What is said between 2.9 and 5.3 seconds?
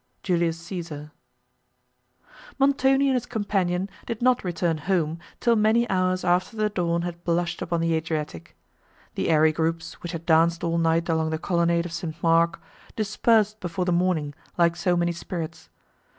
and his companion did not return home,